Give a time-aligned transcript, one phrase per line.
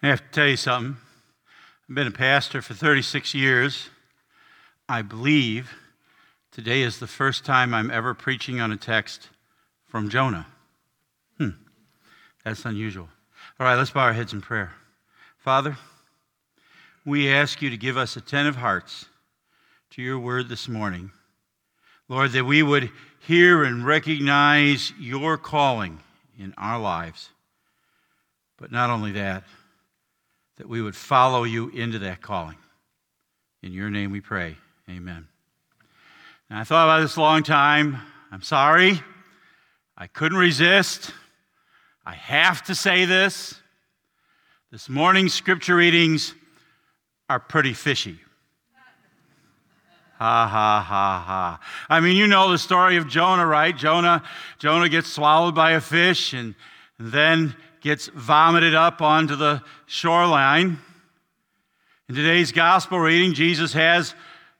[0.00, 0.96] I have to tell you something.
[1.88, 3.90] I've been a pastor for 36 years.
[4.88, 5.74] I believe
[6.52, 9.28] today is the first time I'm ever preaching on a text
[9.88, 10.46] from Jonah.
[11.36, 11.50] Hmm,
[12.44, 13.08] that's unusual.
[13.58, 14.72] All right, let's bow our heads in prayer.
[15.38, 15.76] Father,
[17.04, 19.06] we ask you to give us attentive hearts
[19.90, 21.10] to your word this morning.
[22.08, 22.92] Lord, that we would
[23.26, 25.98] hear and recognize your calling
[26.38, 27.30] in our lives.
[28.58, 29.42] But not only that,
[30.58, 32.56] that we would follow you into that calling.
[33.62, 34.56] In your name we pray.
[34.90, 35.26] Amen.
[36.50, 37.98] Now, I thought about this a long time.
[38.30, 39.00] I'm sorry.
[39.96, 41.12] I couldn't resist.
[42.04, 43.60] I have to say this.
[44.70, 46.34] This morning's scripture readings
[47.28, 48.18] are pretty fishy.
[50.18, 51.60] Ha ha ha ha.
[51.88, 53.76] I mean, you know the story of Jonah, right?
[53.76, 54.24] Jonah,
[54.58, 56.54] Jonah gets swallowed by a fish and
[56.98, 60.78] then gets vomited up onto the shoreline.
[62.08, 64.14] In today's gospel reading, Jesus has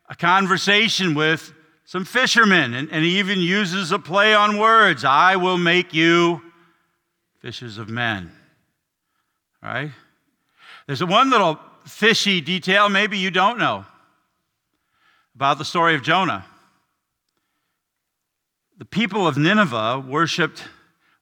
[0.08, 1.52] a conversation with
[1.84, 6.42] some fishermen, and, and he even uses a play on words I will make you
[7.40, 8.30] fishers of men.
[9.62, 9.90] Right?
[10.86, 13.86] There's one little fishy detail maybe you don't know
[15.34, 16.44] about the story of Jonah.
[18.76, 20.64] The people of Nineveh worshiped,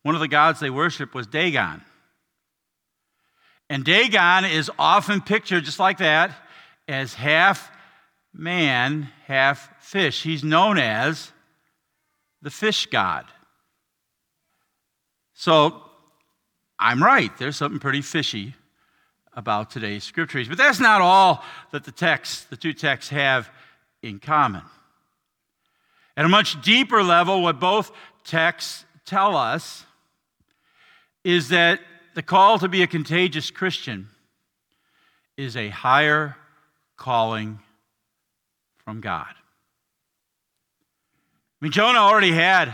[0.02, 1.82] one of the gods they worshiped was Dagon.
[3.68, 6.32] And Dagon is often pictured just like that
[6.86, 7.70] as half
[8.32, 10.22] man, half fish.
[10.22, 11.32] He's known as
[12.42, 13.26] the fish god.
[15.34, 15.82] So
[16.78, 17.36] I'm right.
[17.38, 18.54] There's something pretty fishy
[19.34, 20.48] about today's scriptures.
[20.48, 23.50] But that's not all that the texts, the two texts have
[24.02, 24.62] in common.
[26.16, 27.92] At a much deeper level, what both
[28.24, 29.84] texts tell us
[31.24, 31.80] is that
[32.16, 34.08] the call to be a contagious Christian
[35.36, 36.34] is a higher
[36.96, 37.58] calling
[38.78, 39.28] from God.
[39.28, 39.34] I
[41.60, 42.72] mean, Jonah already had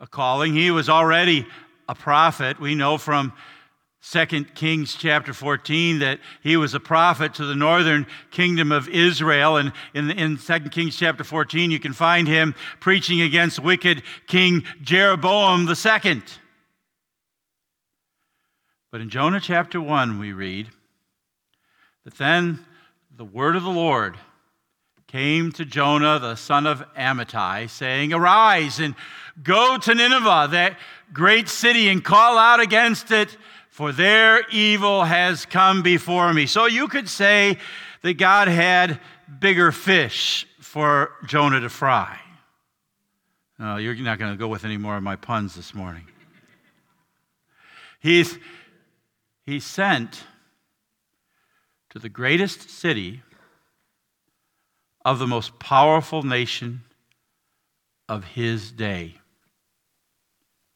[0.00, 0.54] a calling.
[0.54, 1.46] He was already
[1.88, 2.58] a prophet.
[2.58, 3.32] We know from
[4.02, 4.26] 2
[4.56, 9.56] Kings chapter 14 that he was a prophet to the northern kingdom of Israel.
[9.56, 14.64] And in, in 2 Kings chapter 14, you can find him preaching against wicked King
[14.82, 16.22] Jeroboam II.
[18.90, 20.68] But in Jonah chapter 1, we read
[22.04, 22.64] that then
[23.14, 24.16] the word of the Lord
[25.06, 28.94] came to Jonah, the son of Amittai, saying, Arise and
[29.42, 30.78] go to Nineveh, that
[31.12, 33.36] great city, and call out against it
[33.78, 36.46] for their evil has come before me.
[36.46, 37.58] So you could say
[38.02, 38.98] that God had
[39.38, 42.18] bigger fish for Jonah to fry.
[43.58, 46.06] No, you're not going to go with any more of my puns this morning.
[48.00, 48.38] He's,
[49.48, 50.24] he sent
[51.88, 53.22] to the greatest city
[55.06, 56.82] of the most powerful nation
[58.10, 59.14] of his day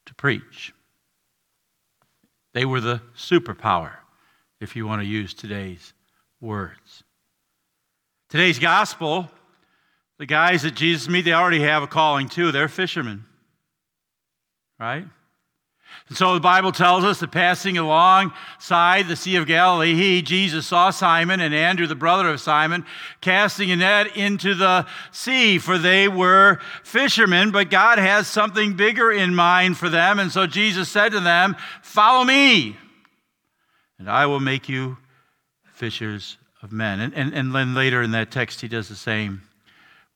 [0.07, 0.73] to preach.
[2.55, 3.93] They were the superpower,
[4.59, 5.93] if you want to use today's
[6.41, 7.05] words.
[8.31, 9.31] Today's gospel,
[10.19, 12.51] the guys that Jesus meet, they already have a calling too.
[12.53, 13.27] They're fishermen,
[14.81, 15.05] right?
[16.09, 20.67] And so the Bible tells us that passing alongside the Sea of Galilee, he, Jesus,
[20.67, 22.85] saw Simon and Andrew, the brother of Simon,
[23.21, 29.11] casting a net into the sea, for they were fishermen, but God has something bigger
[29.11, 30.19] in mind for them.
[30.19, 32.77] And so Jesus said to them, Follow me,
[33.99, 34.99] and I will make you
[35.73, 37.01] fishers of men.
[37.01, 39.43] And, and, and then later in that text, he does the same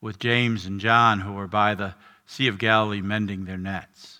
[0.01, 1.95] with James and John, who were by the
[2.25, 4.16] Sea of Galilee mending their nets.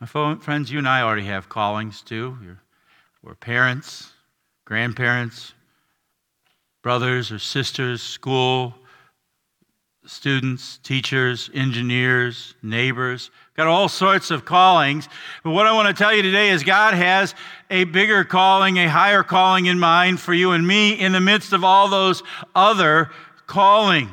[0.00, 2.38] My friends, you and I already have callings too.
[3.22, 4.10] we're parents,
[4.64, 5.52] grandparents,
[6.80, 8.74] brothers or sisters, school,
[10.06, 13.30] students, teachers, engineers, neighbors.
[13.58, 15.06] Got all sorts of callings.
[15.44, 17.34] But what I want to tell you today is God has
[17.70, 21.52] a bigger calling, a higher calling in mind for you and me in the midst
[21.52, 22.22] of all those
[22.54, 23.10] other
[23.46, 24.10] callings.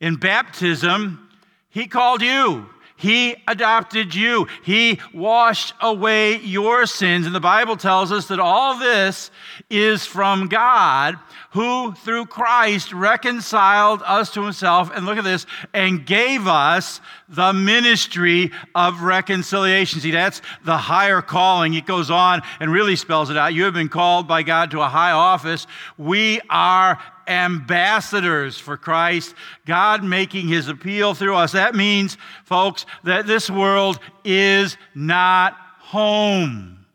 [0.00, 1.28] In baptism,
[1.68, 2.68] He called you.
[2.98, 4.48] He adopted you.
[4.64, 7.26] He washed away your sins.
[7.26, 9.30] And the Bible tells us that all this
[9.70, 11.16] is from God
[11.52, 14.90] who, through Christ, reconciled us to himself.
[14.94, 20.00] And look at this, and gave us the ministry of reconciliation.
[20.00, 21.74] See, that's the higher calling.
[21.74, 23.54] It goes on and really spells it out.
[23.54, 25.66] You have been called by God to a high office.
[25.96, 29.34] We are ambassadors for Christ,
[29.66, 31.52] God making his appeal through us.
[31.52, 36.86] That means, folks, that this world is not home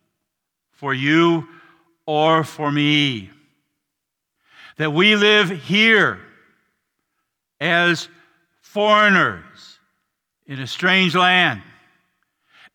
[0.71, 1.47] for you
[2.05, 3.29] or for me.
[4.77, 6.19] That we live here
[7.59, 8.09] as
[8.61, 9.79] foreigners
[10.47, 11.61] in a strange land,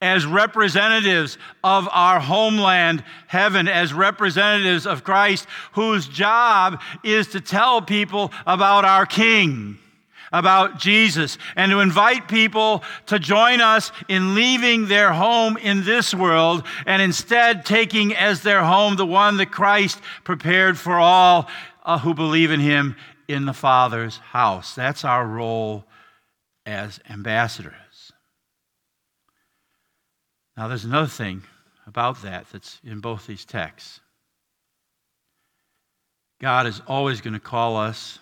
[0.01, 7.83] as representatives of our homeland, heaven, as representatives of Christ, whose job is to tell
[7.83, 9.79] people about our King
[10.33, 16.15] about Jesus and to invite people to join us in leaving their home in this
[16.15, 21.49] world and instead taking as their home the one that Christ prepared for all
[21.85, 22.97] uh, who believe in him
[23.27, 24.75] in the Father's house.
[24.75, 25.85] That's our role
[26.67, 27.75] as ambassadors.
[30.59, 31.45] Now, there's another thing
[31.87, 34.01] about that that's in both these texts.
[36.41, 38.19] God is always going to call us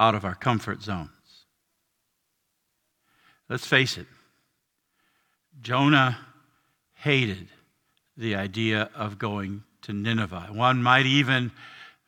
[0.00, 1.10] out of our comfort zones.
[3.48, 4.08] Let's face it,
[5.60, 6.18] Jonah
[6.94, 7.46] hated
[8.16, 10.48] the idea of going to Nineveh.
[10.50, 11.52] One might even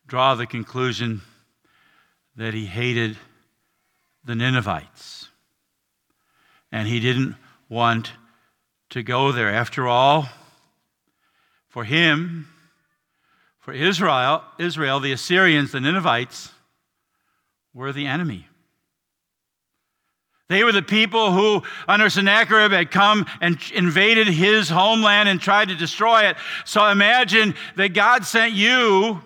[0.08, 1.20] draw the conclusion
[2.34, 3.16] that he hated
[4.24, 5.28] the Ninevites.
[6.72, 7.36] And he didn't
[7.68, 8.10] want
[8.92, 9.48] to go there.
[9.48, 10.28] After all,
[11.68, 12.48] for him,
[13.58, 16.50] for Israel, Israel, the Assyrians, the Ninevites,
[17.72, 18.46] were the enemy.
[20.48, 25.68] They were the people who, under Sennacherib, had come and invaded his homeland and tried
[25.68, 26.36] to destroy it.
[26.66, 29.22] So imagine that God sent you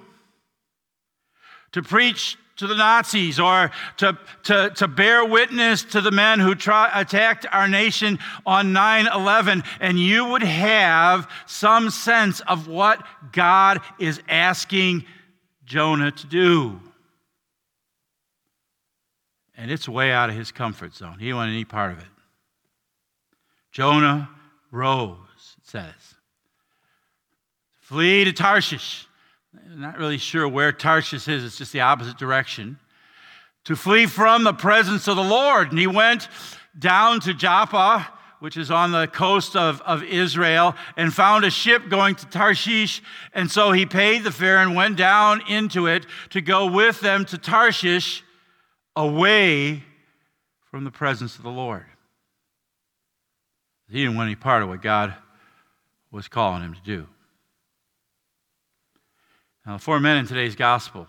[1.72, 6.54] to preach to the Nazis or to, to, to bear witness to the men who
[6.54, 13.06] try, attacked our nation on 9 11, and you would have some sense of what
[13.32, 15.04] God is asking
[15.64, 16.80] Jonah to do.
[19.56, 21.18] And it's way out of his comfort zone.
[21.18, 22.04] He didn't any part of it.
[23.72, 24.28] Jonah
[24.70, 26.14] rose, it says.
[27.80, 29.05] Flee to Tarshish.
[29.76, 32.78] Not really sure where Tarshish is, it's just the opposite direction.
[33.64, 35.70] To flee from the presence of the Lord.
[35.70, 36.28] And he went
[36.78, 38.08] down to Joppa,
[38.40, 43.02] which is on the coast of, of Israel, and found a ship going to Tarshish.
[43.34, 47.24] And so he paid the fare and went down into it to go with them
[47.26, 48.22] to Tarshish
[48.94, 49.82] away
[50.70, 51.86] from the presence of the Lord.
[53.90, 55.14] He didn't want any part of what God
[56.10, 57.06] was calling him to do.
[59.66, 61.08] Now, the four men in today's gospel,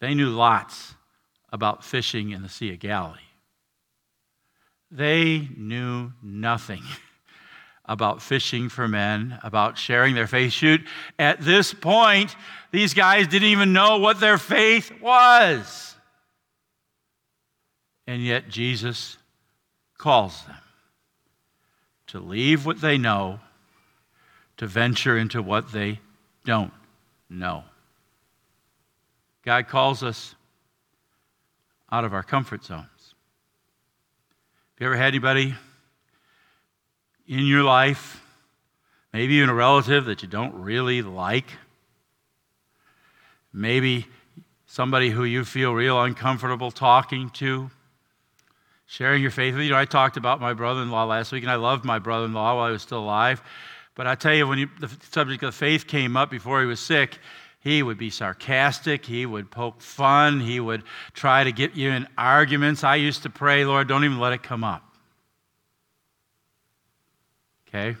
[0.00, 0.94] they knew lots
[1.52, 3.20] about fishing in the Sea of Galilee.
[4.90, 6.82] They knew nothing
[7.84, 10.52] about fishing for men, about sharing their faith.
[10.52, 10.80] Shoot,
[11.20, 12.34] at this point,
[12.72, 15.94] these guys didn't even know what their faith was.
[18.08, 19.18] And yet Jesus
[19.98, 20.56] calls them
[22.08, 23.38] to leave what they know,
[24.56, 26.00] to venture into what they
[26.44, 26.72] don't
[27.28, 27.64] know.
[29.44, 30.34] God calls us
[31.90, 32.86] out of our comfort zones.
[34.74, 35.54] Have you ever had anybody
[37.26, 38.22] in your life,
[39.12, 41.46] maybe even a relative that you don't really like?
[43.52, 44.06] Maybe
[44.66, 47.70] somebody who you feel real uncomfortable talking to?
[48.92, 49.70] sharing your faith with you.
[49.70, 52.26] Know, I talked about my brother in law last week, and I loved my brother
[52.26, 53.42] in law while he was still alive.
[53.94, 57.18] But I tell you, when the subject of faith came up before he was sick,
[57.60, 59.04] he would be sarcastic.
[59.04, 60.40] He would poke fun.
[60.40, 60.82] He would
[61.12, 62.82] try to get you in arguments.
[62.82, 64.82] I used to pray, Lord, don't even let it come up.
[67.68, 67.96] Okay?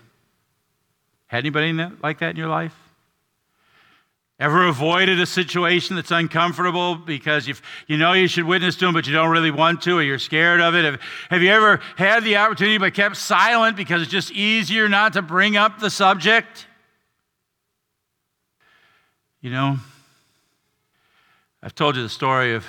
[1.26, 1.72] Had anybody
[2.02, 2.76] like that in your life?
[4.42, 7.54] Ever avoided a situation that's uncomfortable because you
[7.86, 10.18] you know you should witness to them, but you don't really want to, or you're
[10.18, 10.84] scared of it?
[10.84, 15.12] Have, have you ever had the opportunity but kept silent because it's just easier not
[15.12, 16.66] to bring up the subject?
[19.40, 19.76] You know,
[21.62, 22.66] I've told you the story of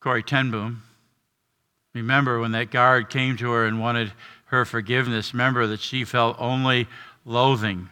[0.00, 0.84] Corrie ten Boom.
[1.92, 4.10] Remember when that guard came to her and wanted
[4.46, 6.88] her forgiveness, remember that she felt only
[7.26, 7.90] loathing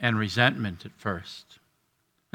[0.00, 1.55] and resentment at first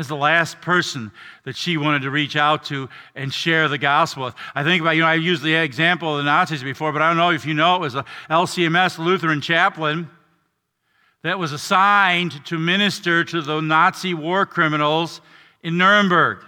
[0.02, 1.12] is the last person
[1.46, 4.36] that she wanted to reach out to and share the gospel with.
[4.54, 7.08] I think about, you know, I used the example of the Nazis before, but I
[7.08, 10.10] don't know if you know it was a LCMS Lutheran chaplain
[11.24, 15.22] that was assigned to minister to the Nazi war criminals
[15.62, 16.40] in Nuremberg.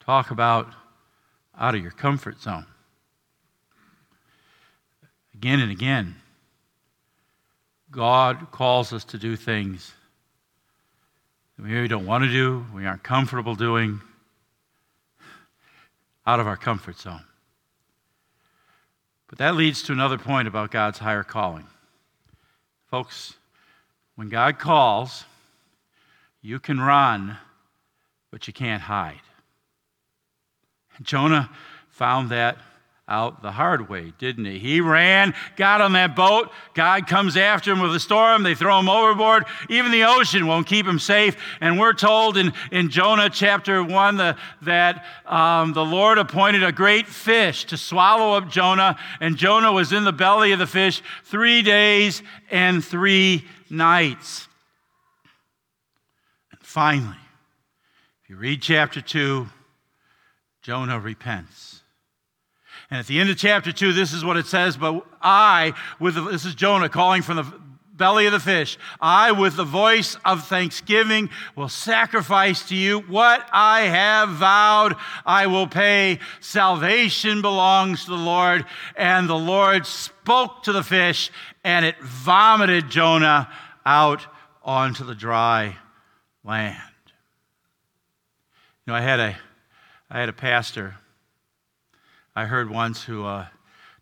[0.00, 0.68] Talk about
[1.58, 2.66] out of your comfort zone.
[5.34, 6.16] Again and again,
[7.90, 9.94] God calls us to do things
[11.62, 14.00] we don't want to do, we aren't comfortable doing,
[16.26, 17.24] out of our comfort zone.
[19.28, 21.66] But that leads to another point about God's higher calling.
[22.90, 23.34] Folks,
[24.16, 25.24] when God calls,
[26.42, 27.38] you can run,
[28.30, 29.20] but you can't hide.
[31.00, 31.48] Jonah
[31.88, 32.58] found that
[33.12, 34.58] out the hard way, didn't he?
[34.58, 36.50] He ran, got on that boat.
[36.72, 38.42] God comes after him with a storm.
[38.42, 39.44] They throw him overboard.
[39.68, 41.36] Even the ocean won't keep him safe.
[41.60, 46.72] And we're told in, in Jonah chapter 1 the, that um, the Lord appointed a
[46.72, 48.96] great fish to swallow up Jonah.
[49.20, 54.48] And Jonah was in the belly of the fish three days and three nights.
[56.50, 57.16] And finally,
[58.24, 59.48] if you read chapter 2,
[60.62, 61.82] Jonah repents.
[62.90, 66.14] And at the end of chapter 2, this is what it says But I, with
[66.14, 67.52] the, this is Jonah calling from the
[68.02, 73.48] belly of the fish, I, with the voice of thanksgiving, will sacrifice to you what
[73.52, 76.18] I have vowed I will pay.
[76.40, 78.66] Salvation belongs to the Lord.
[78.96, 81.30] And the Lord spoke to the fish,
[81.62, 83.48] and it vomited Jonah
[83.86, 84.26] out
[84.64, 85.76] onto the dry
[86.44, 86.78] land.
[88.84, 89.36] You know, I had a,
[90.10, 90.96] I had a pastor
[92.34, 93.46] I heard once who uh,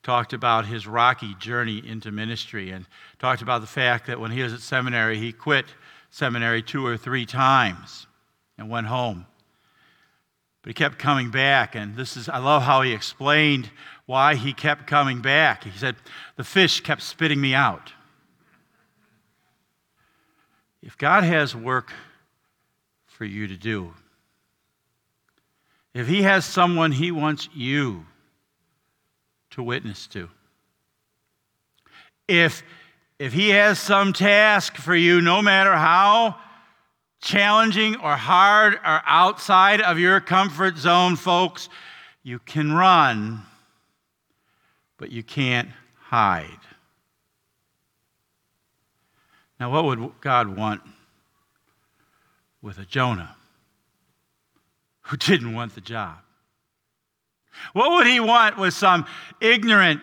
[0.02, 2.86] talked about his rocky journey into ministry and
[3.18, 5.66] talked about the fact that when he was at seminary, he quit
[6.10, 8.06] seminary two or three times
[8.56, 9.26] and went home.
[10.62, 13.70] But he kept coming back, and this is, I love how he explained
[14.06, 15.64] why he kept coming back.
[15.64, 15.96] He said,
[16.36, 17.92] The fish kept spitting me out.
[20.82, 21.92] If God has work
[23.06, 23.92] for you to do,
[25.92, 28.06] if He has someone He wants you
[29.50, 30.28] to witness to.
[32.28, 32.62] If,
[33.18, 36.36] if He has some task for you, no matter how
[37.20, 41.68] challenging or hard or outside of your comfort zone, folks,
[42.22, 43.42] you can run,
[44.96, 46.58] but you can't hide.
[49.58, 50.80] Now, what would God want
[52.62, 53.36] with a Jonah
[55.02, 56.18] who didn't want the job?
[57.72, 59.06] What would he want with some
[59.40, 60.00] ignorant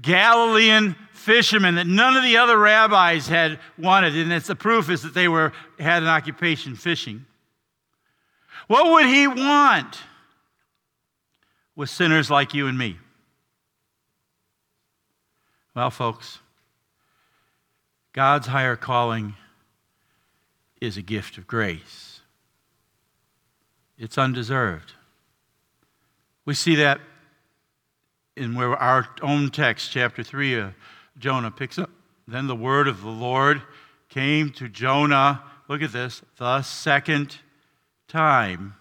[0.00, 4.16] Galilean fishermen that none of the other rabbis had wanted?
[4.16, 7.26] And it's the proof is that they were, had an occupation fishing.
[8.66, 9.98] What would he want
[11.74, 12.98] with sinners like you and me?
[15.74, 16.40] Well, folks,
[18.12, 19.34] God's higher calling
[20.80, 22.20] is a gift of grace.
[23.96, 24.92] It's undeserved.
[26.48, 27.02] We see that
[28.34, 30.74] in where our own text, chapter 3 of
[31.18, 31.90] Jonah, picks up.
[32.26, 33.60] Then the word of the Lord
[34.08, 37.36] came to Jonah, look at this, the second
[38.08, 38.76] time,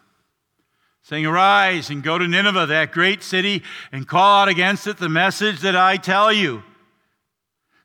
[1.02, 5.10] saying, Arise and go to Nineveh, that great city, and call out against it the
[5.10, 6.64] message that I tell you.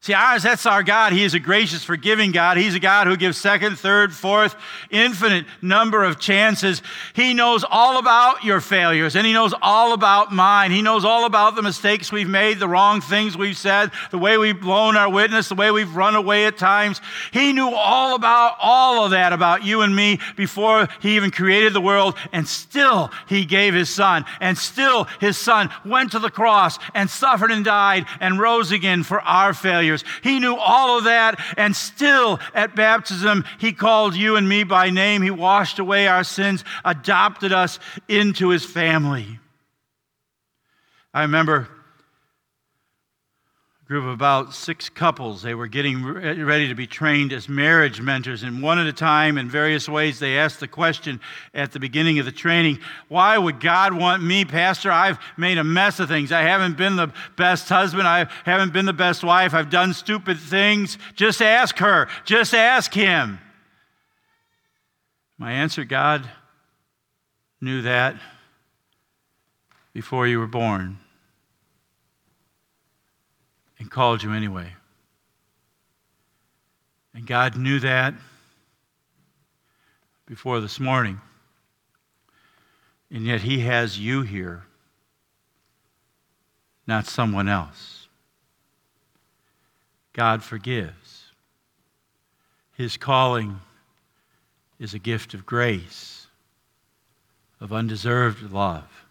[0.03, 1.13] See, ours, that's our God.
[1.13, 2.57] He is a gracious, forgiving God.
[2.57, 4.57] He's a God who gives second, third, fourth,
[4.91, 6.83] infinite number of chances.
[7.15, 10.73] He knows all about your failures, and He knows all about mine.
[10.73, 14.37] He knows all about the mistakes we've made, the wrong things we've said, the way
[14.39, 17.01] we've blown our witness, the way we've run away at times.
[17.33, 21.75] He knew all about all of that about you and me before He even created
[21.75, 26.29] the world, and still He gave His Son, and still His Son went to the
[26.29, 30.21] cross and suffered and died and rose again for our failures failures.
[30.23, 34.91] He knew all of that, and still at baptism, He called you and me by
[34.91, 35.23] name.
[35.23, 39.39] He washed away our sins, adopted us into His family.
[41.15, 41.69] I remember
[43.93, 45.43] group of about six couples.
[45.43, 49.37] They were getting ready to be trained as marriage mentors, and one at a time,
[49.37, 51.21] in various ways, they asked the question
[51.53, 54.91] at the beginning of the training Why would God want me, Pastor?
[54.91, 56.33] I've made a mess of things.
[56.33, 58.09] I haven't been the best husband.
[58.09, 59.53] I haven't been the best wife.
[59.53, 60.97] I've done stupid things.
[61.15, 62.09] Just ask her.
[62.25, 63.41] Just ask him.
[65.37, 66.31] My answer God
[67.61, 68.17] knew that
[69.93, 70.99] before you were born
[73.93, 74.73] called you anyway.
[77.15, 78.15] And God knew that
[80.25, 81.21] before this morning.
[83.11, 84.65] And yet He has you here,
[86.87, 88.09] not someone else.
[90.15, 91.25] God forgives.
[92.73, 93.61] His calling
[94.79, 96.29] is a gift of grace,
[97.61, 99.05] of undeserved love.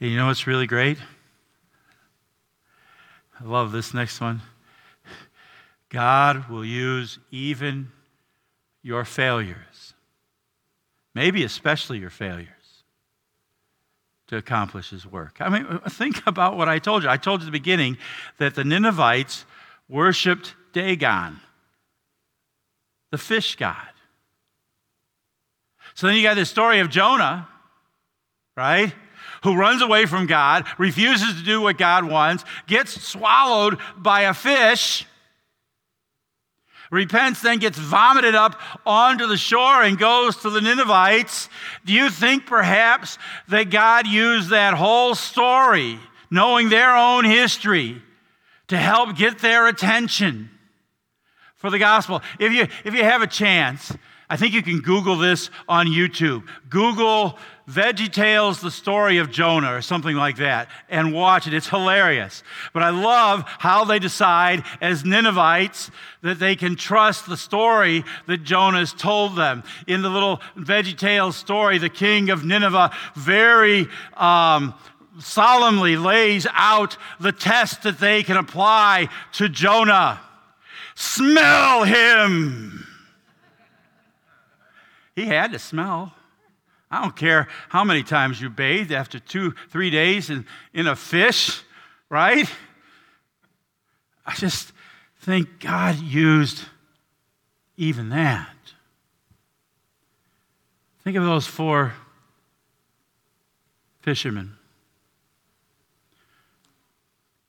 [0.00, 0.98] And you know what's really great?
[3.42, 4.40] I love this next one.
[5.88, 7.90] God will use even
[8.82, 9.94] your failures,
[11.14, 12.48] maybe especially your failures,
[14.28, 15.38] to accomplish his work.
[15.40, 17.08] I mean, think about what I told you.
[17.08, 17.98] I told you at the beginning
[18.38, 19.44] that the Ninevites
[19.88, 21.40] worshiped Dagon,
[23.10, 23.76] the fish god.
[25.94, 27.48] So then you got this story of Jonah,
[28.56, 28.94] right?
[29.44, 34.34] Who runs away from God, refuses to do what God wants, gets swallowed by a
[34.34, 35.06] fish
[36.92, 41.48] repents, then gets vomited up onto the shore and goes to the Ninevites.
[41.84, 43.18] Do you think perhaps
[43.48, 45.98] that God used that whole story,
[46.30, 48.00] knowing their own history,
[48.68, 50.50] to help get their attention
[51.56, 52.22] for the gospel?
[52.38, 53.90] If you, if you have a chance,
[54.32, 56.44] I think you can Google this on YouTube.
[56.70, 61.52] Google Veggie Tales, the story of Jonah, or something like that, and watch it.
[61.52, 62.42] It's hilarious.
[62.72, 65.90] But I love how they decide, as Ninevites,
[66.22, 69.64] that they can trust the story that Jonah has told them.
[69.86, 73.86] In the little Veggie Tales story, the king of Nineveh very
[74.16, 74.72] um,
[75.20, 80.22] solemnly lays out the test that they can apply to Jonah.
[80.94, 82.86] Smell him!
[85.14, 86.14] He had to smell.
[86.90, 90.94] I don't care how many times you bathed after two, three days in, in a
[90.94, 91.62] fish,
[92.10, 92.48] right?
[94.26, 94.72] I just
[95.20, 96.64] think God used
[97.76, 98.48] even that.
[101.02, 101.94] Think of those four
[104.02, 104.56] fishermen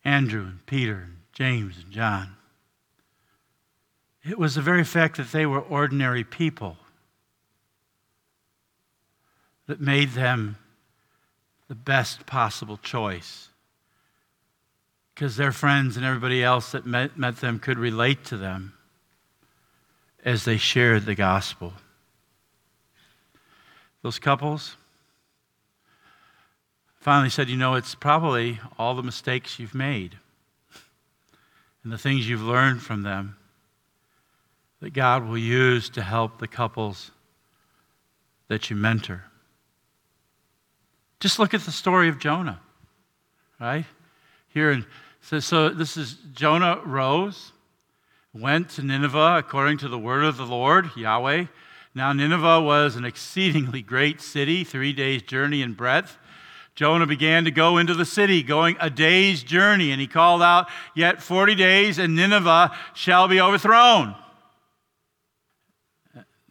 [0.05, 2.35] Andrew and Peter and James and John.
[4.23, 6.77] It was the very fact that they were ordinary people
[9.67, 10.57] that made them
[11.67, 13.49] the best possible choice.
[15.13, 18.73] Because their friends and everybody else that met, met them could relate to them
[20.25, 21.73] as they shared the gospel.
[24.01, 24.75] Those couples
[26.99, 30.17] finally said, You know, it's probably all the mistakes you've made
[31.83, 33.35] and the things you've learned from them
[34.79, 37.11] that God will use to help the couples
[38.47, 39.23] that you mentor.
[41.23, 42.59] Just look at the story of Jonah,
[43.57, 43.85] right?
[44.49, 44.85] Here, in,
[45.21, 47.53] so, so this is Jonah rose,
[48.33, 51.45] went to Nineveh according to the word of the Lord, Yahweh.
[51.95, 56.17] Now, Nineveh was an exceedingly great city, three days' journey in breadth.
[56.75, 60.67] Jonah began to go into the city, going a day's journey, and he called out,
[60.93, 64.13] Yet 40 days, and Nineveh shall be overthrown.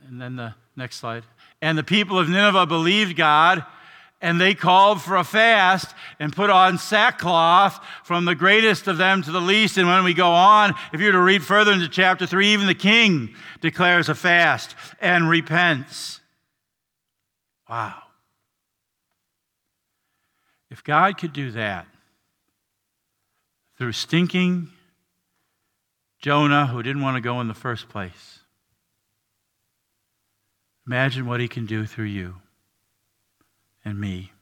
[0.08, 1.24] And then the next slide.
[1.60, 3.66] And the people of Nineveh believed God
[4.22, 9.20] and they called for a fast and put on sackcloth from the greatest of them
[9.22, 9.76] to the least.
[9.76, 12.68] And when we go on, if you were to read further into chapter 3, even
[12.68, 16.20] the king declares a fast and repents.
[17.68, 18.00] Wow.
[20.70, 21.86] If God could do that
[23.76, 24.68] through stinking
[26.20, 28.38] Jonah, who didn't want to go in the first place,
[30.86, 32.36] imagine what he can do through you
[33.84, 34.32] and me.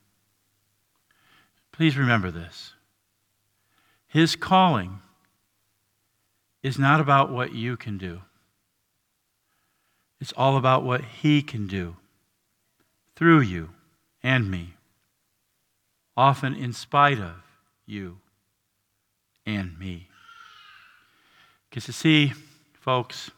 [1.71, 2.73] Please remember this.
[4.07, 4.99] His calling
[6.61, 8.21] is not about what you can do,
[10.19, 11.95] it's all about what He can do
[13.15, 13.69] through you
[14.21, 14.75] and me,
[16.15, 17.37] often in spite of
[17.85, 18.19] you
[19.45, 20.07] and me.
[21.69, 22.33] Because you see,
[22.73, 23.31] folks,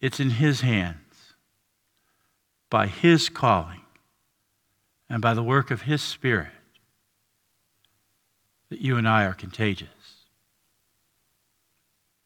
[0.00, 1.34] it's in His hands,
[2.70, 3.82] by His calling,
[5.10, 6.48] and by the work of His Spirit
[8.70, 9.88] that you and I are contagious.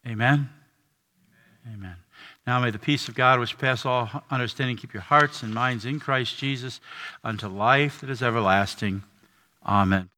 [0.07, 0.51] Amen?
[1.67, 1.75] Amen.
[1.75, 1.97] Amen.
[2.47, 5.87] Now may the peace of God, which passes all understanding, keep your hearts and minds
[5.87, 6.79] in Christ Jesus
[7.25, 9.03] unto life that is everlasting.
[9.65, 10.11] Amen.